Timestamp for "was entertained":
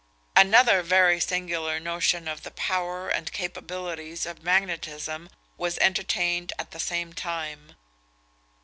5.57-6.53